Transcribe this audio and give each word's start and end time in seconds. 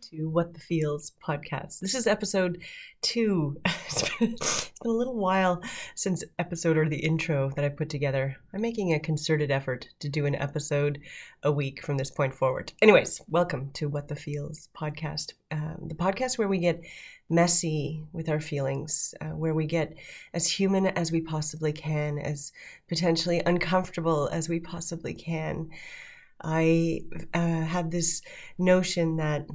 to 0.00 0.28
What 0.28 0.54
the 0.54 0.60
Feels 0.60 1.12
podcast. 1.26 1.80
This 1.80 1.94
is 1.94 2.06
episode 2.06 2.62
two. 3.02 3.60
it's, 3.64 4.02
been, 4.18 4.32
it's 4.34 4.70
been 4.80 4.90
a 4.90 4.94
little 4.94 5.16
while 5.16 5.60
since 5.96 6.22
episode 6.38 6.76
or 6.76 6.88
the 6.88 6.98
intro 6.98 7.50
that 7.56 7.64
I 7.64 7.68
put 7.68 7.88
together. 7.88 8.36
I'm 8.54 8.60
making 8.60 8.92
a 8.92 9.00
concerted 9.00 9.50
effort 9.50 9.88
to 9.98 10.08
do 10.08 10.24
an 10.26 10.36
episode 10.36 11.00
a 11.42 11.50
week 11.50 11.84
from 11.84 11.96
this 11.96 12.10
point 12.10 12.34
forward. 12.34 12.72
Anyways, 12.80 13.22
welcome 13.28 13.70
to 13.74 13.88
What 13.88 14.06
the 14.06 14.14
Feels 14.14 14.68
podcast, 14.76 15.32
um, 15.50 15.86
the 15.88 15.96
podcast 15.96 16.38
where 16.38 16.48
we 16.48 16.58
get 16.58 16.80
messy 17.28 18.04
with 18.12 18.28
our 18.28 18.40
feelings, 18.40 19.14
uh, 19.20 19.30
where 19.30 19.54
we 19.54 19.66
get 19.66 19.94
as 20.32 20.46
human 20.46 20.86
as 20.86 21.10
we 21.10 21.20
possibly 21.20 21.72
can, 21.72 22.18
as 22.18 22.52
potentially 22.88 23.42
uncomfortable 23.44 24.28
as 24.32 24.48
we 24.48 24.60
possibly 24.60 25.14
can. 25.14 25.70
I 26.40 27.00
uh, 27.34 27.62
had 27.62 27.90
this 27.90 28.22
notion 28.58 29.16
that 29.16 29.46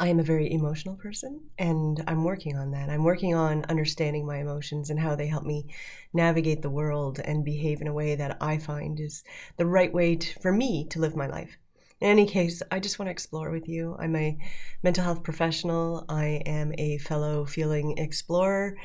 I 0.00 0.08
am 0.08 0.20
a 0.20 0.24
very 0.24 0.50
emotional 0.52 0.94
person 0.94 1.40
and 1.58 2.02
I'm 2.06 2.22
working 2.22 2.56
on 2.56 2.70
that. 2.70 2.88
I'm 2.88 3.02
working 3.02 3.34
on 3.34 3.64
understanding 3.68 4.24
my 4.24 4.36
emotions 4.36 4.90
and 4.90 5.00
how 5.00 5.16
they 5.16 5.26
help 5.26 5.44
me 5.44 5.66
navigate 6.12 6.62
the 6.62 6.70
world 6.70 7.18
and 7.18 7.44
behave 7.44 7.80
in 7.80 7.88
a 7.88 7.92
way 7.92 8.14
that 8.14 8.36
I 8.40 8.58
find 8.58 9.00
is 9.00 9.24
the 9.56 9.66
right 9.66 9.92
way 9.92 10.14
to, 10.14 10.40
for 10.40 10.52
me 10.52 10.86
to 10.90 11.00
live 11.00 11.16
my 11.16 11.26
life. 11.26 11.58
In 12.00 12.08
any 12.08 12.26
case, 12.26 12.62
I 12.70 12.78
just 12.78 13.00
want 13.00 13.08
to 13.08 13.10
explore 13.12 13.50
with 13.50 13.68
you. 13.68 13.96
I'm 13.98 14.14
a 14.14 14.38
mental 14.84 15.02
health 15.02 15.24
professional, 15.24 16.04
I 16.08 16.42
am 16.46 16.72
a 16.78 16.98
fellow 16.98 17.44
feeling 17.44 17.98
explorer. 17.98 18.76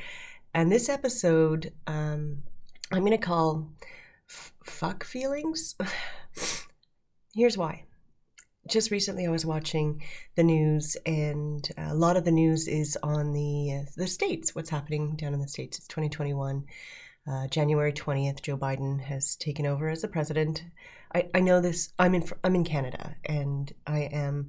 And 0.52 0.70
this 0.70 0.88
episode, 0.88 1.72
um, 1.86 2.42
I'm 2.90 3.04
going 3.04 3.12
to 3.12 3.18
call 3.18 3.70
f- 4.28 4.52
Fuck 4.64 5.04
Feelings. 5.04 5.76
Here's 7.34 7.56
why. 7.56 7.84
Just 8.66 8.90
recently, 8.90 9.26
I 9.26 9.30
was 9.30 9.44
watching 9.44 10.02
the 10.36 10.42
news, 10.42 10.96
and 11.04 11.68
a 11.76 11.94
lot 11.94 12.16
of 12.16 12.24
the 12.24 12.32
news 12.32 12.66
is 12.66 12.96
on 13.02 13.32
the 13.32 13.82
uh, 13.82 13.90
the 13.94 14.06
states. 14.06 14.54
What's 14.54 14.70
happening 14.70 15.16
down 15.16 15.34
in 15.34 15.40
the 15.40 15.48
states? 15.48 15.76
It's 15.76 15.88
2021. 15.88 16.64
Uh, 17.26 17.46
January 17.48 17.92
20th, 17.92 18.42
Joe 18.42 18.56
Biden 18.56 19.00
has 19.02 19.36
taken 19.36 19.66
over 19.66 19.88
as 19.88 20.02
the 20.02 20.08
president. 20.08 20.64
I, 21.14 21.28
I 21.34 21.40
know 21.40 21.60
this. 21.60 21.90
I'm 21.98 22.14
in 22.14 22.24
I'm 22.42 22.54
in 22.54 22.64
Canada, 22.64 23.16
and 23.26 23.70
I 23.86 24.00
am 24.00 24.48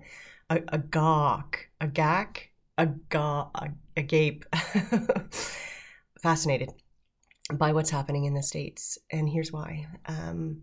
a, 0.49 0.61
a 0.69 0.77
gawk, 0.77 1.67
a 1.81 1.87
gack, 1.87 2.51
a 2.77 2.85
gaw, 2.85 3.49
a, 3.53 3.69
a 3.97 4.01
gape, 4.01 4.45
fascinated 6.21 6.69
by 7.53 7.73
what's 7.73 7.89
happening 7.89 8.23
in 8.23 8.33
the 8.33 8.43
states, 8.43 8.97
and 9.11 9.27
here's 9.27 9.51
why. 9.51 9.87
Um, 10.05 10.61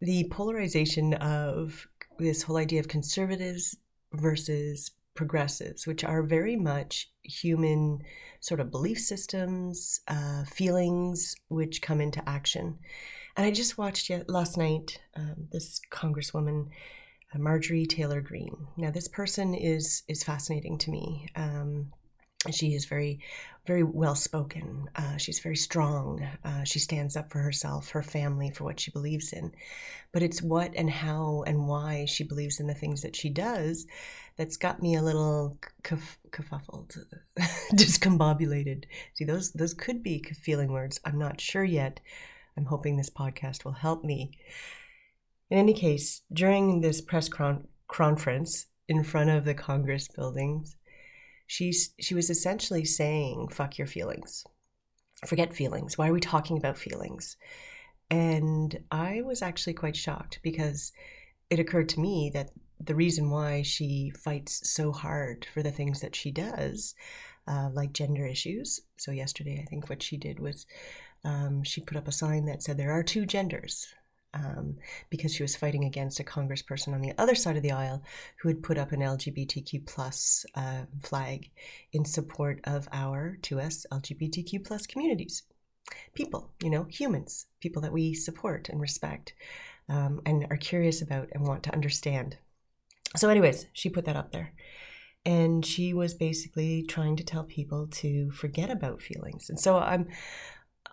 the 0.00 0.28
polarization 0.30 1.14
of 1.14 1.86
this 2.18 2.42
whole 2.42 2.56
idea 2.56 2.80
of 2.80 2.88
conservatives 2.88 3.76
versus 4.12 4.90
progressives, 5.14 5.86
which 5.86 6.04
are 6.04 6.22
very 6.22 6.56
much 6.56 7.10
human 7.22 8.00
sort 8.40 8.60
of 8.60 8.70
belief 8.70 8.98
systems, 8.98 10.00
uh, 10.08 10.44
feelings, 10.44 11.34
which 11.48 11.82
come 11.82 12.00
into 12.00 12.26
action. 12.28 12.78
And 13.36 13.46
I 13.46 13.50
just 13.50 13.78
watched 13.78 14.10
yet 14.10 14.28
last 14.28 14.56
night 14.56 15.00
um, 15.16 15.48
this 15.50 15.80
Congresswoman 15.90 16.68
uh, 17.34 17.38
Marjorie 17.38 17.86
Taylor 17.86 18.20
Greene. 18.20 18.66
Now, 18.76 18.90
this 18.90 19.08
person 19.08 19.54
is 19.54 20.02
is 20.08 20.22
fascinating 20.22 20.78
to 20.78 20.90
me. 20.90 21.28
Um, 21.34 21.92
she 22.52 22.74
is 22.74 22.84
very 22.84 23.20
very 23.66 23.82
well 23.82 24.14
spoken. 24.14 24.90
Uh, 24.94 25.16
she's 25.16 25.38
very 25.38 25.56
strong. 25.56 26.26
Uh, 26.44 26.64
she 26.64 26.78
stands 26.78 27.16
up 27.16 27.32
for 27.32 27.38
herself 27.38 27.90
her 27.90 28.02
family 28.02 28.50
for 28.50 28.64
what 28.64 28.78
she 28.78 28.90
believes 28.90 29.32
in. 29.32 29.52
But 30.12 30.22
it's 30.22 30.42
what 30.42 30.72
and 30.76 30.90
how 30.90 31.44
and 31.46 31.66
why 31.66 32.04
she 32.04 32.24
believes 32.24 32.60
in 32.60 32.66
the 32.66 32.74
things 32.74 33.02
that 33.02 33.16
she 33.16 33.30
does 33.30 33.86
that's 34.36 34.56
got 34.56 34.82
me 34.82 34.96
a 34.96 35.02
little 35.02 35.58
kerf- 35.82 36.18
kerfuffled 36.30 36.98
discombobulated. 37.72 38.84
See 39.14 39.24
those 39.24 39.52
those 39.52 39.74
could 39.74 40.02
be 40.02 40.22
feeling 40.22 40.72
words. 40.72 41.00
I'm 41.04 41.18
not 41.18 41.40
sure 41.40 41.64
yet. 41.64 42.00
I'm 42.56 42.66
hoping 42.66 42.96
this 42.96 43.10
podcast 43.10 43.64
will 43.64 43.72
help 43.72 44.04
me. 44.04 44.38
In 45.50 45.58
any 45.58 45.72
case 45.72 46.22
during 46.32 46.80
this 46.80 47.00
press 47.00 47.28
con- 47.28 47.68
conference 47.88 48.66
in 48.88 49.02
front 49.04 49.30
of 49.30 49.44
the 49.44 49.54
congress 49.54 50.08
buildings 50.08 50.76
she's 51.46 51.94
she 52.00 52.14
was 52.14 52.30
essentially 52.30 52.84
saying 52.84 53.48
fuck 53.48 53.78
your 53.78 53.86
feelings. 53.86 54.44
Forget 55.26 55.54
feelings. 55.54 55.96
Why 55.96 56.08
are 56.08 56.12
we 56.12 56.20
talking 56.20 56.56
about 56.56 56.78
feelings? 56.78 57.36
And 58.10 58.78
i 58.90 59.22
was 59.22 59.42
actually 59.42 59.72
quite 59.72 59.96
shocked 59.96 60.40
because 60.42 60.92
it 61.50 61.58
occurred 61.58 61.88
to 61.90 62.00
me 62.00 62.30
that 62.34 62.50
the 62.78 62.94
reason 62.94 63.30
why 63.30 63.62
she 63.62 64.10
fights 64.10 64.68
so 64.70 64.92
hard 64.92 65.46
for 65.52 65.62
the 65.62 65.70
things 65.70 66.00
that 66.00 66.14
she 66.14 66.30
does 66.30 66.94
uh, 67.46 67.70
like 67.72 67.92
gender 67.92 68.26
issues. 68.26 68.80
So 68.96 69.10
yesterday 69.10 69.60
i 69.62 69.68
think 69.68 69.88
what 69.88 70.02
she 70.02 70.16
did 70.16 70.38
was 70.38 70.66
um, 71.24 71.62
she 71.62 71.80
put 71.80 71.96
up 71.96 72.06
a 72.06 72.12
sign 72.12 72.44
that 72.46 72.62
said 72.62 72.76
there 72.76 72.92
are 72.92 73.02
two 73.02 73.24
genders 73.24 73.94
um, 74.34 74.76
because 75.10 75.32
she 75.34 75.42
was 75.42 75.56
fighting 75.56 75.84
against 75.84 76.20
a 76.20 76.24
congressperson 76.24 76.92
on 76.92 77.00
the 77.00 77.14
other 77.16 77.34
side 77.34 77.56
of 77.56 77.62
the 77.62 77.72
aisle 77.72 78.02
who 78.40 78.48
had 78.48 78.62
put 78.62 78.76
up 78.76 78.92
an 78.92 79.00
LGBTQ 79.00 79.86
plus 79.86 80.44
uh, 80.54 80.82
flag 81.02 81.50
in 81.92 82.04
support 82.04 82.60
of 82.64 82.88
our, 82.92 83.38
to 83.42 83.60
us, 83.60 83.86
LGBTQ 83.92 84.64
plus 84.64 84.86
communities. 84.86 85.44
People, 86.14 86.50
you 86.62 86.70
know, 86.70 86.84
humans, 86.84 87.46
people 87.60 87.82
that 87.82 87.92
we 87.92 88.14
support 88.14 88.68
and 88.68 88.80
respect 88.80 89.34
um, 89.88 90.20
and 90.26 90.46
are 90.50 90.56
curious 90.56 91.00
about 91.00 91.28
and 91.32 91.46
want 91.46 91.62
to 91.64 91.72
understand. 91.72 92.38
So, 93.16 93.28
anyways, 93.28 93.66
she 93.72 93.90
put 93.90 94.06
that 94.06 94.16
up 94.16 94.32
there. 94.32 94.52
And 95.26 95.64
she 95.64 95.94
was 95.94 96.12
basically 96.12 96.82
trying 96.82 97.16
to 97.16 97.24
tell 97.24 97.44
people 97.44 97.86
to 97.92 98.30
forget 98.32 98.70
about 98.70 99.00
feelings. 99.00 99.48
And 99.48 99.58
so 99.58 99.78
I'm 99.78 100.08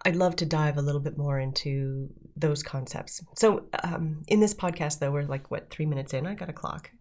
I'd 0.04 0.16
love 0.16 0.36
to 0.38 0.46
dive 0.46 0.78
a 0.78 0.82
little 0.82 1.02
bit 1.02 1.18
more 1.18 1.40
into 1.40 2.10
those 2.36 2.64
concepts. 2.64 3.22
So, 3.36 3.66
um, 3.84 4.24
in 4.28 4.40
this 4.40 4.54
podcast, 4.54 5.00
though, 5.00 5.12
we're 5.12 5.24
like, 5.24 5.52
what, 5.52 5.70
three 5.70 5.86
minutes 5.86 6.14
in? 6.14 6.28
I 6.28 6.36
got 6.36 6.50
a 6.50 6.54
clock. 6.54 6.92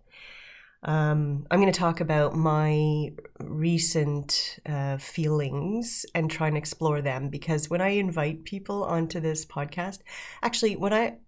Um, 0.82 1.46
I'm 1.50 1.60
going 1.60 1.72
to 1.72 1.78
talk 1.78 2.00
about 2.00 2.34
my 2.34 3.10
recent 3.38 4.58
uh, 4.64 4.96
feelings 4.96 6.06
and 6.14 6.30
try 6.30 6.48
and 6.48 6.56
explore 6.56 7.02
them 7.02 7.28
because 7.28 7.68
when 7.68 7.82
I 7.82 7.90
invite 7.90 8.44
people 8.44 8.84
onto 8.84 9.20
this 9.20 9.44
podcast, 9.44 9.98
actually, 10.42 10.76
when 10.76 10.94
I, 10.94 11.18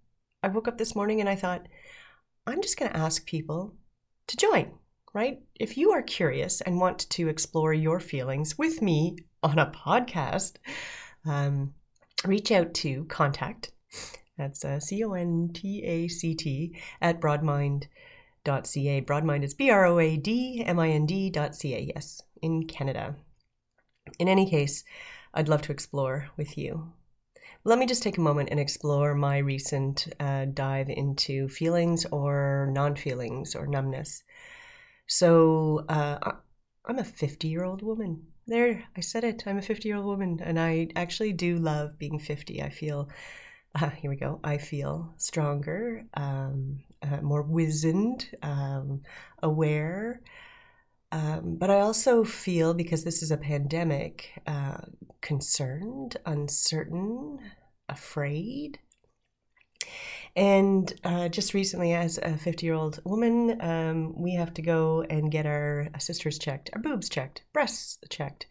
I 0.41 0.47
woke 0.47 0.67
up 0.67 0.77
this 0.77 0.95
morning 0.95 1.19
and 1.19 1.29
I 1.29 1.35
thought, 1.35 1.67
I'm 2.47 2.61
just 2.61 2.77
going 2.77 2.91
to 2.91 2.97
ask 2.97 3.25
people 3.25 3.75
to 4.27 4.37
join, 4.37 4.71
right? 5.13 5.39
If 5.59 5.77
you 5.77 5.91
are 5.91 6.01
curious 6.01 6.61
and 6.61 6.79
want 6.79 7.07
to 7.11 7.27
explore 7.27 7.73
your 7.73 7.99
feelings 7.99 8.57
with 8.57 8.81
me 8.81 9.17
on 9.43 9.59
a 9.59 9.71
podcast, 9.71 10.55
um, 11.25 11.73
reach 12.25 12.51
out 12.51 12.73
to 12.75 13.05
contact. 13.05 13.72
That's 14.37 14.65
uh, 14.65 14.79
C 14.79 15.03
O 15.03 15.13
N 15.13 15.51
T 15.53 15.83
A 15.83 16.07
C 16.07 16.33
T 16.35 16.75
at 17.01 17.21
broadmind.ca. 17.21 19.01
Broadmind 19.01 19.43
is 19.43 19.53
B 19.53 19.69
R 19.69 19.85
O 19.85 19.99
A 19.99 20.17
D 20.17 20.63
M 20.65 20.79
I 20.79 20.89
N 20.89 21.05
D.ca, 21.05 21.91
yes, 21.95 22.21
in 22.41 22.65
Canada. 22.67 23.15
In 24.19 24.27
any 24.27 24.49
case, 24.49 24.83
I'd 25.33 25.49
love 25.49 25.61
to 25.63 25.71
explore 25.71 26.29
with 26.37 26.57
you. 26.57 26.93
Let 27.63 27.79
me 27.79 27.85
just 27.85 28.03
take 28.03 28.17
a 28.17 28.21
moment 28.21 28.49
and 28.51 28.59
explore 28.59 29.15
my 29.15 29.37
recent 29.37 30.07
uh, 30.19 30.45
dive 30.45 30.89
into 30.89 31.47
feelings 31.47 32.05
or 32.05 32.69
non 32.71 32.95
feelings 32.95 33.55
or 33.55 33.67
numbness. 33.67 34.23
So, 35.07 35.85
uh, 35.87 36.17
I'm 36.85 36.99
a 36.99 37.03
50 37.03 37.47
year 37.47 37.63
old 37.63 37.81
woman 37.81 38.27
there, 38.47 38.83
I 38.95 39.01
said 39.01 39.23
it. 39.23 39.43
I'm 39.45 39.57
a 39.57 39.61
50 39.61 39.87
year 39.87 39.97
old 39.97 40.05
woman, 40.05 40.39
and 40.43 40.59
I 40.59 40.89
actually 40.95 41.33
do 41.33 41.57
love 41.57 41.97
being 41.97 42.19
50. 42.19 42.61
I 42.61 42.69
feel, 42.69 43.09
uh, 43.75 43.89
here 43.89 44.09
we 44.09 44.15
go, 44.15 44.39
I 44.43 44.57
feel 44.57 45.13
stronger, 45.17 46.03
um, 46.13 46.83
uh, 47.01 47.21
more 47.21 47.41
wizened, 47.41 48.29
um, 48.41 49.01
aware. 49.41 50.21
Um, 51.11 51.57
but 51.59 51.69
I 51.69 51.79
also 51.79 52.23
feel, 52.23 52.73
because 52.73 53.03
this 53.03 53.21
is 53.21 53.31
a 53.31 53.37
pandemic, 53.37 54.41
uh, 54.47 54.77
concerned, 55.21 56.17
uncertain, 56.25 57.39
afraid. 57.89 58.79
And 60.35 60.91
uh, 61.03 61.29
just 61.29 61.53
recently, 61.53 61.93
as 61.93 62.17
a 62.17 62.37
50 62.37 62.65
year 62.65 62.73
old 62.75 62.99
woman, 63.05 63.61
um, 63.61 64.13
we 64.19 64.33
have 64.33 64.53
to 64.55 64.61
go 64.61 65.03
and 65.09 65.31
get 65.31 65.45
our 65.45 65.89
sisters 65.99 66.39
checked, 66.39 66.71
our 66.73 66.81
boobs 66.81 67.09
checked, 67.09 67.43
breasts 67.53 67.99
checked. 68.09 68.47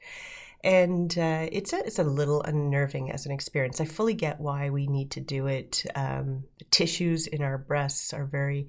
And 0.64 1.16
uh, 1.18 1.48
it's, 1.50 1.72
a, 1.72 1.84
it's 1.84 1.98
a 1.98 2.04
little 2.04 2.42
unnerving 2.42 3.10
as 3.10 3.26
an 3.26 3.32
experience. 3.32 3.80
I 3.80 3.84
fully 3.84 4.14
get 4.14 4.40
why 4.40 4.70
we 4.70 4.86
need 4.86 5.10
to 5.12 5.20
do 5.20 5.46
it. 5.46 5.84
Um, 5.94 6.44
tissues 6.70 7.26
in 7.26 7.42
our 7.42 7.58
breasts 7.58 8.12
are 8.12 8.26
very 8.26 8.68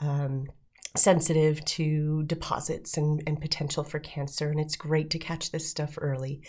um, 0.00 0.46
sensitive 0.96 1.64
to 1.64 2.24
deposits 2.24 2.96
and, 2.96 3.22
and 3.26 3.40
potential 3.40 3.84
for 3.84 4.00
cancer, 4.00 4.50
and 4.50 4.58
it's 4.58 4.76
great 4.76 5.10
to 5.10 5.18
catch 5.18 5.52
this 5.52 5.68
stuff 5.68 5.96
early. 6.00 6.42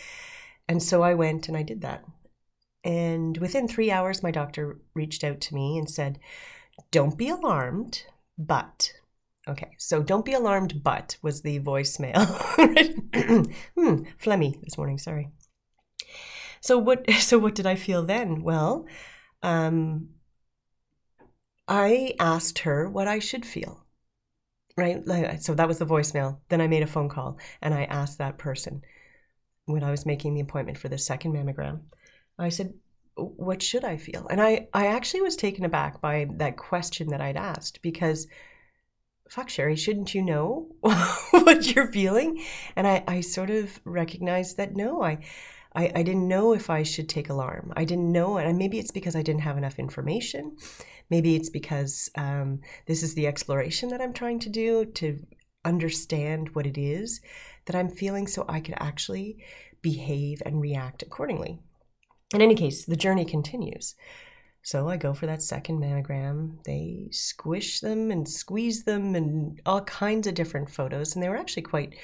And 0.68 0.82
so 0.82 1.04
I 1.04 1.14
went 1.14 1.48
and 1.48 1.58
I 1.58 1.64
did 1.64 1.82
that. 1.82 2.04
And 2.84 3.38
within 3.38 3.68
three 3.68 3.92
hours, 3.92 4.24
my 4.24 4.32
doctor 4.32 4.80
reached 4.94 5.24
out 5.24 5.42
to 5.42 5.56
me 5.56 5.78
and 5.78 5.90
said, 5.90 6.20
Don't 6.92 7.18
be 7.18 7.30
alarmed, 7.30 8.04
but 8.38 8.94
Okay, 9.50 9.72
so 9.80 10.04
don't 10.04 10.26
be 10.26 10.34
alarmed, 10.34 10.84
but 10.84 11.18
was 11.24 11.42
the 11.42 11.60
voicemail. 11.60 12.24
hmm, 13.76 14.04
phlegmy 14.22 14.62
this 14.62 14.78
morning, 14.78 15.00
sorry. 15.00 15.32
So 16.62 16.78
what 16.78 17.10
so 17.20 17.40
what 17.40 17.56
did 17.56 17.66
I 17.66 17.76
feel 17.76 18.04
then? 18.04 18.44
Well, 18.44 18.86
um, 19.42 20.10
I 21.68 22.14
asked 22.20 22.60
her 22.60 22.88
what 22.90 23.08
I 23.08 23.20
should 23.20 23.46
feel. 23.46 23.86
Right? 24.78 25.42
So 25.42 25.56
that 25.56 25.68
was 25.68 25.80
the 25.80 25.86
voicemail. 25.86 26.38
Then 26.48 26.62
I 26.62 26.68
made 26.68 26.84
a 26.84 26.88
phone 26.88 27.10
call 27.10 27.38
and 27.62 27.74
I 27.74 27.84
asked 27.84 28.18
that 28.20 28.38
person 28.38 28.82
when 29.66 29.84
I 29.84 29.92
was 29.92 30.06
making 30.06 30.36
the 30.36 30.42
appointment 30.42 30.78
for 30.78 30.88
the 30.88 30.98
second 30.98 31.34
mammogram. 31.34 31.82
I 32.38 32.48
said, 32.48 32.74
what 33.16 33.62
should 33.62 33.84
I 33.84 33.98
feel? 33.98 34.26
And 34.30 34.42
I, 34.42 34.70
I 34.74 34.88
actually 34.88 35.22
was 35.22 35.36
taken 35.36 35.66
aback 35.66 36.00
by 36.00 36.28
that 36.38 36.56
question 36.56 37.10
that 37.10 37.20
I'd 37.20 37.36
asked 37.36 37.82
because 37.82 38.26
fuck 39.30 39.50
Sherry, 39.50 39.76
shouldn't 39.76 40.14
you 40.14 40.22
know 40.22 40.68
what 40.82 41.76
you're 41.76 41.92
feeling? 41.92 42.44
And 42.76 42.88
I, 42.88 43.04
I 43.08 43.22
sort 43.22 43.50
of 43.50 43.80
recognized 43.86 44.58
that 44.58 44.76
no, 44.76 45.02
I 45.02 45.20
I, 45.76 45.92
I 45.96 46.04
didn't 46.04 46.28
know 46.28 46.54
if 46.54 46.70
I 46.70 46.84
should 46.84 47.08
take 47.08 47.30
alarm. 47.30 47.74
I 47.76 47.86
didn't 47.86 48.12
know, 48.12 48.38
and 48.38 48.58
maybe 48.58 48.80
it's 48.80 48.92
because 48.92 49.16
I 49.16 49.22
didn't 49.22 49.42
have 49.42 49.58
enough 49.58 49.78
information. 49.78 50.58
Maybe 51.10 51.36
it's 51.36 51.50
because 51.50 52.10
um, 52.18 52.62
this 52.88 53.04
is 53.04 53.14
the 53.14 53.28
exploration 53.28 53.90
that 53.90 54.02
I'm 54.02 54.14
trying 54.14 54.40
to 54.40 54.50
do 54.50 54.86
to 54.86 55.20
understand 55.64 56.56
what 56.56 56.66
it 56.66 56.78
is 56.78 57.22
that 57.66 57.76
I'm 57.76 57.90
feeling 57.90 58.26
so 58.26 58.46
I 58.48 58.60
could 58.62 58.76
actually 58.80 59.38
behave 59.82 60.42
and 60.46 60.60
react 60.60 61.04
accordingly. 61.04 61.60
In 62.34 62.42
any 62.42 62.56
case, 62.56 62.86
the 62.86 62.96
journey 62.96 63.26
continues. 63.26 63.96
So 64.70 64.88
I 64.88 64.98
go 64.98 65.16
for 65.16 65.26
that 65.26 65.42
second 65.42 65.80
mammogram. 65.80 66.64
They 66.64 67.08
squish 67.10 67.80
them 67.80 68.12
and 68.12 68.30
squeeze 68.30 68.84
them 68.84 69.16
and 69.16 69.60
all 69.66 69.82
kinds 69.82 70.28
of 70.28 70.36
different 70.36 70.70
photos. 70.70 71.16
And 71.16 71.24
they 71.24 71.30
were 71.30 71.38
actually 71.38 71.64
quite 71.64 71.96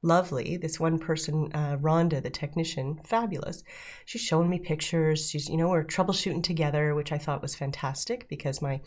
lovely. 0.00 0.56
This 0.56 0.80
one 0.80 0.98
person, 0.98 1.50
uh, 1.52 1.76
Rhonda, 1.76 2.22
the 2.22 2.30
technician, 2.30 2.98
fabulous. 3.04 3.62
She's 4.06 4.22
showing 4.22 4.48
me 4.48 4.58
pictures. 4.58 5.28
She's, 5.28 5.50
you 5.50 5.58
know, 5.58 5.68
we're 5.68 5.84
troubleshooting 5.84 6.42
together, 6.42 6.94
which 6.94 7.12
I 7.12 7.18
thought 7.18 7.42
was 7.42 7.54
fantastic 7.54 8.26
because 8.30 8.62
my, 8.62 8.72
you 8.72 8.80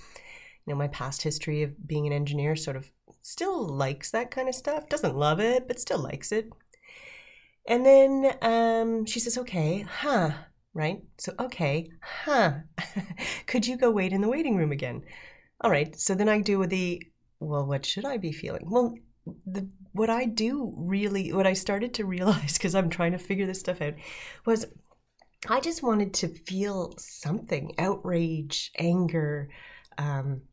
know, 0.66 0.76
my 0.76 0.88
past 0.88 1.22
history 1.22 1.62
of 1.62 1.88
being 1.88 2.08
an 2.08 2.14
engineer 2.14 2.56
sort 2.56 2.76
of 2.76 2.90
still 3.22 3.68
likes 3.68 4.10
that 4.10 4.32
kind 4.32 4.50
of 4.50 4.56
stuff. 4.56 4.90
Doesn't 4.90 5.16
love 5.16 5.40
it, 5.40 5.68
but 5.68 5.80
still 5.80 6.00
likes 6.00 6.32
it. 6.32 6.50
And 7.68 7.86
then 7.86 8.36
um, 8.42 9.06
she 9.06 9.20
says, 9.20 9.38
okay, 9.38 9.82
huh, 9.82 10.32
right? 10.78 11.02
So, 11.18 11.34
okay, 11.40 11.90
huh, 12.02 12.54
could 13.48 13.66
you 13.66 13.78
go 13.78 13.90
wait 13.90 14.14
in 14.14 14.22
the 14.22 14.30
waiting 14.30 14.56
room 14.56 14.72
again? 14.72 15.02
All 15.62 15.72
right. 15.72 16.00
So 16.00 16.14
then 16.14 16.30
I 16.30 16.40
do 16.40 16.66
the, 16.68 17.02
well, 17.40 17.66
what 17.66 17.86
should 17.86 18.06
I 18.06 18.18
be 18.18 18.32
feeling? 18.32 18.70
Well, 18.70 18.96
the 19.46 19.68
what 19.92 20.10
I 20.10 20.26
do 20.26 20.74
really, 20.78 21.34
what 21.34 21.48
I 21.48 21.54
started 21.54 21.96
to 21.96 22.06
realize 22.06 22.54
because 22.58 22.76
I'm 22.76 22.90
trying 22.90 23.14
to 23.14 23.18
figure 23.18 23.48
this 23.48 23.60
stuff 23.60 23.82
out, 23.82 23.96
was 24.46 24.68
I 25.50 25.60
just 25.60 25.82
wanted 25.82 26.14
to 26.16 26.28
feel 26.28 26.94
something 26.98 27.74
outrage, 27.80 28.72
anger. 28.78 29.50
Um, 29.98 30.44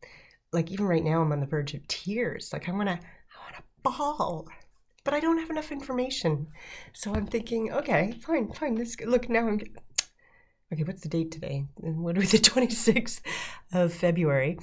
like 0.52 0.70
even 0.70 0.86
right 0.86 1.04
now, 1.04 1.20
I'm 1.20 1.32
on 1.32 1.40
the 1.40 1.46
verge 1.46 1.74
of 1.74 1.86
tears. 1.86 2.50
Like 2.52 2.68
I 2.68 2.72
want 2.72 2.88
to, 2.88 2.94
I 2.94 3.42
want 3.42 3.56
to 3.56 3.62
bawl, 3.82 4.48
but 5.04 5.12
I 5.12 5.20
don't 5.20 5.38
have 5.38 5.50
enough 5.50 5.70
information. 5.70 6.46
So 6.94 7.14
I'm 7.14 7.26
thinking, 7.26 7.70
okay, 7.72 8.18
fine, 8.24 8.52
fine. 8.52 8.76
This 8.76 8.98
look 9.00 9.28
now. 9.28 9.46
I'm 9.46 9.60
okay. 10.72 10.84
What's 10.84 11.02
the 11.02 11.08
date 11.08 11.30
today? 11.30 11.66
What 11.76 12.18
are? 12.18 12.22
The 12.22 12.38
26th 12.38 13.20
of 13.72 13.92
February 13.92 14.58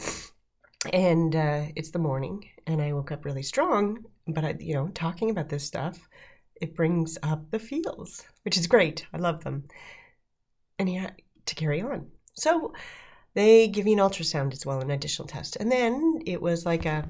and 0.93 1.35
uh, 1.35 1.65
it's 1.75 1.91
the 1.91 1.99
morning 1.99 2.49
and 2.67 2.81
i 2.81 2.93
woke 2.93 3.11
up 3.11 3.25
really 3.25 3.43
strong 3.43 4.03
but 4.27 4.43
I, 4.43 4.55
you 4.59 4.73
know 4.73 4.89
talking 4.89 5.29
about 5.29 5.49
this 5.49 5.63
stuff 5.63 6.09
it 6.59 6.75
brings 6.75 7.17
up 7.23 7.49
the 7.51 7.59
feels 7.59 8.23
which 8.43 8.57
is 8.57 8.67
great 8.67 9.05
i 9.13 9.17
love 9.17 9.43
them 9.43 9.65
and 10.79 10.91
yeah 10.91 11.11
to 11.45 11.55
carry 11.55 11.81
on 11.81 12.07
so 12.33 12.73
they 13.33 13.67
give 13.67 13.87
you 13.87 13.93
an 13.93 13.99
ultrasound 13.99 14.53
as 14.53 14.65
well 14.65 14.79
an 14.79 14.91
additional 14.91 15.27
test 15.27 15.55
and 15.57 15.71
then 15.71 16.19
it 16.25 16.41
was 16.41 16.65
like 16.65 16.85
a 16.85 17.07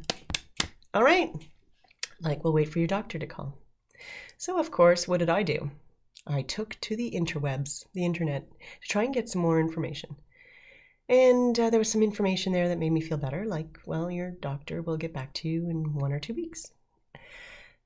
all 0.93 1.03
right 1.03 1.31
like 2.21 2.43
we'll 2.43 2.53
wait 2.53 2.69
for 2.69 2.79
your 2.79 2.87
doctor 2.87 3.17
to 3.17 3.27
call 3.27 3.57
so 4.37 4.59
of 4.59 4.71
course 4.71 5.07
what 5.07 5.19
did 5.19 5.29
i 5.29 5.43
do 5.43 5.71
i 6.27 6.41
took 6.41 6.79
to 6.81 6.95
the 6.95 7.11
interwebs 7.11 7.85
the 7.93 8.05
internet 8.05 8.47
to 8.81 8.87
try 8.87 9.03
and 9.03 9.13
get 9.13 9.29
some 9.29 9.41
more 9.41 9.59
information 9.59 10.15
and 11.11 11.59
uh, 11.59 11.69
there 11.69 11.79
was 11.79 11.91
some 11.91 12.01
information 12.01 12.53
there 12.53 12.69
that 12.69 12.79
made 12.79 12.93
me 12.93 13.01
feel 13.01 13.17
better, 13.17 13.43
like, 13.45 13.79
well, 13.85 14.09
your 14.09 14.31
doctor 14.31 14.81
will 14.81 14.95
get 14.95 15.13
back 15.13 15.33
to 15.33 15.49
you 15.49 15.69
in 15.69 15.93
one 15.95 16.13
or 16.13 16.19
two 16.19 16.33
weeks. 16.33 16.71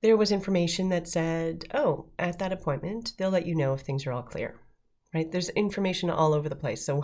There 0.02 0.16
was 0.16 0.32
information 0.32 0.90
that 0.90 1.08
said, 1.08 1.66
oh, 1.74 2.06
at 2.20 2.38
that 2.38 2.52
appointment, 2.52 3.14
they'll 3.18 3.32
let 3.32 3.48
you 3.48 3.56
know 3.56 3.74
if 3.74 3.82
things 3.82 4.06
are 4.06 4.12
all 4.12 4.22
clear. 4.22 4.62
Right? 5.12 5.32
There's 5.32 5.50
information 5.50 6.12
all 6.12 6.36
over 6.36 6.48
the 6.48 6.56
place. 6.56 6.86
So 6.86 7.04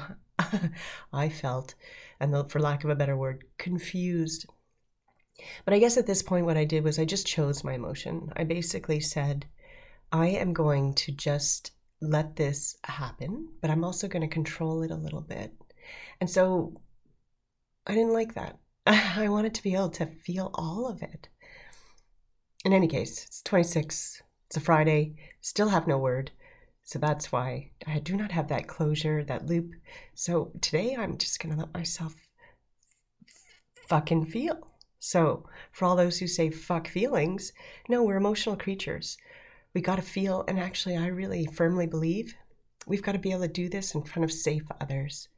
I 1.13 1.30
felt, 1.30 1.74
and 2.19 2.51
for 2.51 2.60
lack 2.60 2.84
of 2.84 2.92
a 2.92 2.95
better 2.95 3.18
word, 3.18 3.45
confused. 3.57 4.45
But 5.66 5.74
I 5.74 5.80
guess 5.80 5.98
at 5.98 6.06
this 6.06 6.22
point, 6.22 6.45
what 6.45 6.57
I 6.57 6.66
did 6.66 6.84
was 6.84 7.00
I 7.00 7.06
just 7.06 7.25
chose 7.25 7.63
my 7.63 7.74
emotion. 7.74 8.31
I 8.36 8.44
basically 8.44 9.00
said, 9.00 9.48
I 10.12 10.28
am 10.28 10.54
going 10.54 10.94
to 10.96 11.12
just 11.12 11.72
let 12.02 12.36
this 12.36 12.75
happen, 12.84 13.48
but 13.62 13.69
I'm 13.69 13.84
also 13.84 14.08
going 14.08 14.22
to 14.22 14.28
control 14.28 14.84
it 14.84 14.92
a 14.92 14.96
little 14.96 15.22
bit. 15.22 15.54
And 16.19 16.30
so 16.30 16.81
I 17.88 17.94
didn't 17.94 18.13
like 18.13 18.34
that. 18.34 18.58
I 18.86 19.30
wanted 19.30 19.54
to 19.56 19.63
be 19.63 19.74
able 19.74 19.90
to 19.92 20.06
feel 20.06 20.52
all 20.54 20.88
of 20.88 21.02
it. 21.02 21.30
In 22.66 22.74
any 22.74 22.88
case, 22.88 23.25
it's 23.25 23.42
26, 23.44 24.22
it's 24.48 24.58
a 24.58 24.60
Friday, 24.60 25.16
still 25.40 25.69
have 25.69 25.88
no 25.88 25.98
word. 25.98 26.31
So 26.84 27.00
that's 27.00 27.31
why 27.31 27.72
I 27.88 28.00
do 28.00 28.18
not 28.18 28.31
have 28.31 28.50
that 28.50 28.68
closure, 28.68 29.24
that 29.24 29.46
loop. 29.46 29.72
So 30.13 30.52
today 30.62 30.96
I'm 30.96 31.18
just 31.18 31.40
going 31.40 31.56
to 31.56 31.60
let 31.60 31.74
myself 31.74 32.16
fucking 33.88 34.25
feel. 34.25 34.68
So, 35.00 35.48
for 35.72 35.86
all 35.86 35.96
those 35.96 36.19
who 36.19 36.28
say 36.28 36.52
fuck 36.52 36.88
feelings, 36.88 37.54
no, 37.90 38.04
we're 38.04 38.18
emotional 38.18 38.56
creatures. 38.56 39.18
We 39.74 39.82
got 39.82 39.96
to 39.96 40.02
feel, 40.02 40.44
and 40.48 40.60
actually, 40.60 40.98
I 40.98 41.08
really 41.08 41.46
firmly 41.46 41.88
believe 41.88 42.36
we've 42.88 43.04
got 43.04 43.14
to 43.14 43.20
be 43.20 43.32
able 43.32 43.42
to 43.42 43.48
do 43.48 43.70
this 43.70 43.94
in 43.96 44.04
front 44.04 44.24
of 44.24 44.32
safe 44.32 44.64
others 44.80 45.30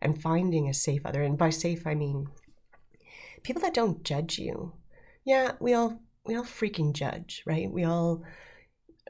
and 0.00 0.20
finding 0.20 0.68
a 0.68 0.74
safe 0.74 1.04
other. 1.04 1.22
And 1.22 1.38
by 1.38 1.50
safe, 1.50 1.86
I 1.86 1.94
mean 1.94 2.28
people 3.42 3.62
that 3.62 3.74
don't 3.74 4.02
judge 4.02 4.38
you. 4.38 4.72
Yeah, 5.24 5.52
we 5.60 5.74
all 5.74 6.00
we 6.24 6.34
all 6.34 6.44
freaking 6.44 6.92
judge, 6.92 7.42
right? 7.46 7.70
We 7.70 7.84
all, 7.84 8.22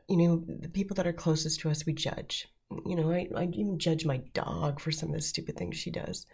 you 0.08 0.16
know, 0.16 0.44
the 0.46 0.68
people 0.68 0.94
that 0.96 1.06
are 1.06 1.12
closest 1.12 1.60
to 1.60 1.70
us, 1.70 1.86
we 1.86 1.94
judge. 1.94 2.48
You 2.84 2.96
know, 2.96 3.10
I, 3.10 3.28
I 3.34 3.44
even 3.44 3.78
judge 3.78 4.04
my 4.04 4.18
dog 4.34 4.80
for 4.80 4.90
some 4.90 5.10
of 5.10 5.14
the 5.14 5.22
stupid 5.22 5.56
things 5.56 5.76
she 5.76 5.90
does. 5.90 6.26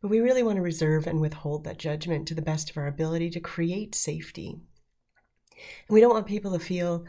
But 0.00 0.10
we 0.10 0.20
really 0.20 0.42
want 0.44 0.56
to 0.56 0.62
reserve 0.62 1.06
and 1.06 1.20
withhold 1.20 1.64
that 1.64 1.78
judgment 1.78 2.28
to 2.28 2.34
the 2.34 2.42
best 2.42 2.70
of 2.70 2.76
our 2.76 2.86
ability 2.86 3.30
to 3.30 3.40
create 3.40 3.94
safety. 3.94 4.60
And 5.50 5.94
we 5.94 6.00
don't 6.00 6.14
want 6.14 6.26
people 6.26 6.52
to 6.52 6.64
feel 6.64 7.04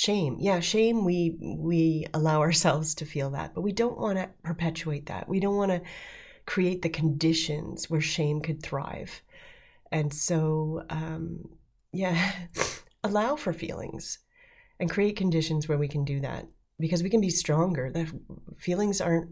shame. 0.00 0.38
Yeah 0.40 0.60
shame 0.60 1.04
we 1.04 1.36
we 1.38 2.06
allow 2.14 2.40
ourselves 2.40 2.94
to 2.94 3.04
feel 3.04 3.30
that 3.30 3.54
but 3.54 3.60
we 3.60 3.72
don't 3.72 3.98
want 3.98 4.16
to 4.16 4.30
perpetuate 4.42 5.06
that. 5.06 5.28
We 5.28 5.40
don't 5.40 5.56
want 5.56 5.72
to 5.72 5.82
create 6.46 6.80
the 6.80 6.88
conditions 6.88 7.90
where 7.90 8.00
shame 8.00 8.40
could 8.40 8.62
thrive. 8.62 9.20
And 9.92 10.14
so 10.14 10.84
um, 10.88 11.44
yeah 11.92 12.32
allow 13.04 13.36
for 13.36 13.52
feelings 13.52 14.20
and 14.78 14.88
create 14.88 15.16
conditions 15.16 15.68
where 15.68 15.76
we 15.76 15.88
can 15.88 16.06
do 16.06 16.20
that 16.20 16.46
because 16.78 17.02
we 17.02 17.10
can 17.10 17.20
be 17.20 17.28
stronger. 17.28 17.90
That 17.92 18.08
feelings 18.58 19.02
aren't 19.02 19.30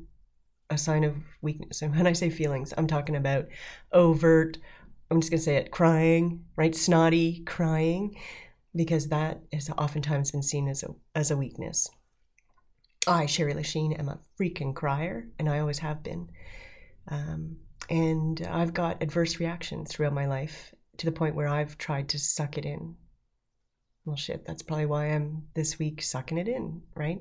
a 0.69 0.77
sign 0.77 1.03
of 1.03 1.17
weakness. 1.41 1.81
And 1.81 1.97
when 1.97 2.07
i 2.07 2.13
say 2.13 2.29
feelings 2.29 2.75
i'm 2.77 2.87
talking 2.87 3.17
about 3.17 3.47
overt 3.91 4.59
i'm 5.11 5.19
just 5.19 5.31
going 5.31 5.39
to 5.39 5.45
say 5.45 5.57
it 5.57 5.71
crying 5.71 6.45
right? 6.57 6.75
Snotty 6.75 7.43
crying 7.47 8.15
because 8.75 9.09
that 9.09 9.41
has 9.53 9.71
oftentimes 9.71 10.31
been 10.31 10.43
seen 10.43 10.69
as 10.69 10.83
a, 10.83 10.89
as 11.15 11.31
a 11.31 11.37
weakness. 11.37 11.89
I, 13.07 13.27
Sherry 13.27 13.55
Lachine, 13.55 13.93
am 13.93 14.09
a 14.09 14.19
freaking 14.39 14.75
crier, 14.75 15.29
and 15.39 15.49
I 15.49 15.61
always 15.61 15.79
have 15.79 16.03
been. 16.03 16.29
Um, 17.09 17.57
and 17.89 18.47
I've 18.51 18.75
got 18.75 19.03
adverse 19.03 19.41
reactions 19.41 19.91
throughout 19.91 20.13
my 20.13 20.27
life 20.27 20.75
to 20.99 21.07
the 21.07 21.13
point 21.13 21.35
where 21.35 21.49
I've 21.49 21.79
tried 21.79 22.09
to 22.11 22.19
suck 22.19 22.59
it 22.59 22.67
in. 22.67 22.97
Well, 24.05 24.17
shit, 24.17 24.45
that's 24.45 24.63
probably 24.63 24.87
why 24.87 25.07
I'm 25.07 25.45
this 25.55 25.79
week 25.79 26.03
sucking 26.03 26.39
it 26.39 26.49
in, 26.49 26.83
right? 26.95 27.21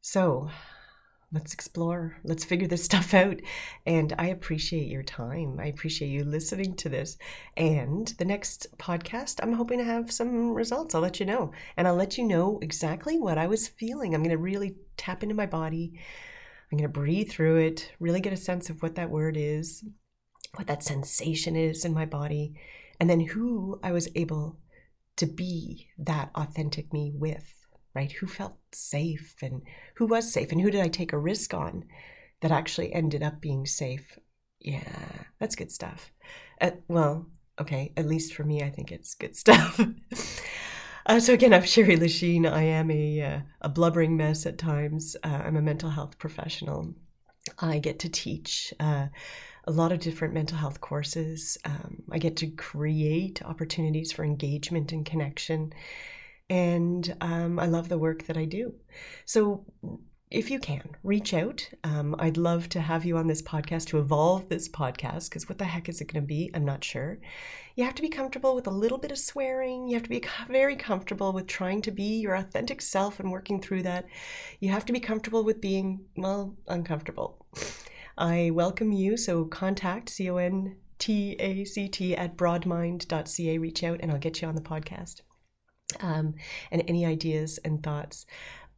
So, 0.00 0.50
let's 1.32 1.52
explore, 1.52 2.16
let's 2.24 2.44
figure 2.44 2.66
this 2.66 2.84
stuff 2.90 3.14
out. 3.14 3.40
And 3.86 4.14
I 4.18 4.28
appreciate 4.28 4.88
your 4.88 5.02
time. 5.02 5.58
I 5.60 5.66
appreciate 5.66 6.08
you 6.08 6.24
listening 6.24 6.74
to 6.76 6.88
this. 6.88 7.18
And 7.56 8.08
the 8.18 8.24
next 8.24 8.66
podcast, 8.78 9.40
I'm 9.42 9.52
hoping 9.52 9.78
to 9.78 9.84
have 9.84 10.10
some 10.10 10.52
results. 10.52 10.94
I'll 10.94 11.00
let 11.00 11.20
you 11.20 11.26
know. 11.26 11.52
And 11.76 11.86
I'll 11.86 11.94
let 11.94 12.18
you 12.18 12.24
know 12.24 12.58
exactly 12.62 13.18
what 13.18 13.38
I 13.38 13.46
was 13.46 13.68
feeling. 13.68 14.14
I'm 14.14 14.22
going 14.22 14.30
to 14.30 14.38
really 14.38 14.76
tap 14.96 15.22
into 15.22 15.34
my 15.34 15.46
body. 15.46 15.92
I'm 16.70 16.78
going 16.78 16.90
to 16.90 17.00
breathe 17.00 17.30
through 17.30 17.56
it, 17.56 17.92
really 17.98 18.20
get 18.20 18.32
a 18.32 18.36
sense 18.36 18.68
of 18.68 18.82
what 18.82 18.94
that 18.96 19.10
word 19.10 19.36
is, 19.38 19.84
what 20.54 20.66
that 20.66 20.82
sensation 20.82 21.56
is 21.56 21.84
in 21.84 21.94
my 21.94 22.04
body. 22.04 22.54
and 23.00 23.08
then 23.08 23.20
who 23.20 23.78
I 23.82 23.92
was 23.92 24.08
able 24.16 24.58
to 25.16 25.26
be 25.26 25.88
that 25.98 26.30
authentic 26.34 26.92
me 26.92 27.12
with, 27.14 27.54
right? 27.98 28.12
Who 28.12 28.28
felt 28.28 28.54
safe 28.70 29.34
and 29.42 29.62
who 29.96 30.06
was 30.06 30.32
safe 30.32 30.52
and 30.52 30.60
who 30.60 30.70
did 30.70 30.80
I 30.80 30.88
take 30.88 31.12
a 31.12 31.18
risk 31.18 31.52
on 31.52 31.84
that 32.40 32.52
actually 32.52 32.92
ended 32.92 33.24
up 33.24 33.40
being 33.40 33.66
safe? 33.66 34.20
Yeah, 34.60 35.24
that's 35.40 35.56
good 35.56 35.72
stuff. 35.72 36.12
Uh, 36.60 36.70
well, 36.86 37.26
okay, 37.60 37.92
at 37.96 38.06
least 38.06 38.34
for 38.34 38.44
me, 38.44 38.62
I 38.62 38.70
think 38.70 38.92
it's 38.92 39.16
good 39.16 39.34
stuff. 39.34 39.80
uh, 41.06 41.18
so 41.18 41.32
again, 41.32 41.52
I'm 41.52 41.64
Sherry 41.64 41.96
Lachine. 41.96 42.46
I 42.46 42.62
am 42.62 42.88
a, 42.92 43.20
uh, 43.20 43.40
a 43.62 43.68
blubbering 43.68 44.16
mess 44.16 44.46
at 44.46 44.58
times. 44.58 45.16
Uh, 45.24 45.42
I'm 45.44 45.56
a 45.56 45.62
mental 45.62 45.90
health 45.90 46.18
professional. 46.18 46.94
I 47.58 47.80
get 47.80 47.98
to 48.00 48.08
teach 48.08 48.72
uh, 48.78 49.08
a 49.64 49.72
lot 49.72 49.90
of 49.90 49.98
different 49.98 50.34
mental 50.34 50.58
health 50.58 50.80
courses. 50.80 51.58
Um, 51.64 52.04
I 52.12 52.18
get 52.18 52.36
to 52.36 52.46
create 52.46 53.42
opportunities 53.44 54.12
for 54.12 54.24
engagement 54.24 54.92
and 54.92 55.04
connection. 55.04 55.72
And 56.50 57.14
um, 57.20 57.58
I 57.58 57.66
love 57.66 57.88
the 57.88 57.98
work 57.98 58.24
that 58.26 58.36
I 58.36 58.44
do. 58.44 58.74
So, 59.24 59.66
if 60.30 60.50
you 60.50 60.58
can, 60.58 60.90
reach 61.02 61.32
out. 61.32 61.70
Um, 61.84 62.14
I'd 62.18 62.36
love 62.36 62.68
to 62.70 62.80
have 62.80 63.06
you 63.06 63.16
on 63.16 63.26
this 63.26 63.40
podcast 63.40 63.86
to 63.86 63.98
evolve 63.98 64.48
this 64.48 64.68
podcast 64.68 65.30
because 65.30 65.48
what 65.48 65.56
the 65.56 65.64
heck 65.64 65.88
is 65.88 66.02
it 66.02 66.12
going 66.12 66.22
to 66.22 66.26
be? 66.26 66.50
I'm 66.52 66.66
not 66.66 66.84
sure. 66.84 67.18
You 67.76 67.84
have 67.84 67.94
to 67.94 68.02
be 68.02 68.10
comfortable 68.10 68.54
with 68.54 68.66
a 68.66 68.70
little 68.70 68.98
bit 68.98 69.10
of 69.10 69.18
swearing. 69.18 69.88
You 69.88 69.94
have 69.94 70.02
to 70.02 70.10
be 70.10 70.22
very 70.50 70.76
comfortable 70.76 71.32
with 71.32 71.46
trying 71.46 71.80
to 71.82 71.90
be 71.90 72.18
your 72.18 72.34
authentic 72.34 72.82
self 72.82 73.20
and 73.20 73.32
working 73.32 73.62
through 73.62 73.84
that. 73.84 74.06
You 74.60 74.70
have 74.70 74.84
to 74.86 74.92
be 74.92 75.00
comfortable 75.00 75.44
with 75.44 75.62
being, 75.62 76.00
well, 76.16 76.56
uncomfortable. 76.66 77.46
I 78.18 78.50
welcome 78.52 78.92
you. 78.92 79.16
So 79.16 79.44
contact 79.44 80.10
C 80.10 80.28
O 80.28 80.36
N 80.36 80.76
T 80.98 81.36
A 81.38 81.64
C 81.64 81.88
T 81.88 82.16
at 82.16 82.36
broadmind.ca. 82.36 83.58
Reach 83.58 83.82
out 83.82 84.00
and 84.02 84.12
I'll 84.12 84.18
get 84.18 84.42
you 84.42 84.48
on 84.48 84.56
the 84.56 84.60
podcast. 84.60 85.22
Um, 86.00 86.34
and 86.70 86.82
any 86.86 87.06
ideas 87.06 87.58
and 87.64 87.82
thoughts. 87.82 88.26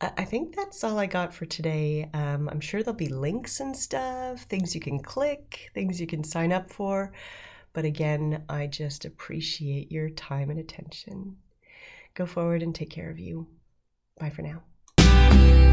I 0.00 0.25
think 0.25 0.57
that's 0.57 0.83
all 0.83 0.99
I 0.99 1.07
got 1.07 1.35
for 1.35 1.45
today. 1.45 2.09
Um, 2.14 2.49
I'm 2.49 2.61
sure 2.61 2.83
there'll 2.83 2.97
be 2.97 3.09
links 3.09 3.61
and 3.61 3.76
stuff, 3.76 4.43
things 4.43 4.75
you 4.75 4.81
can 4.81 4.99
click, 4.99 5.71
things 5.75 6.00
you 6.00 6.07
can 6.07 6.25
sign 6.25 6.52
up 6.52 6.71
for. 6.71 7.12
But 7.75 7.85
again, 7.85 8.45
I 8.49 8.67
just 8.67 9.05
appreciate 9.05 9.93
your 9.93 10.09
time 10.11 10.49
and 10.50 10.59
attention. 10.59 11.37
Go 12.14 12.25
forward 12.25 12.62
and 12.62 12.75
take 12.75 12.90
care 12.90 13.11
of 13.11 13.19
you. 13.19 13.47
Bye 14.19 14.31
for 14.31 14.43
now. 14.43 15.70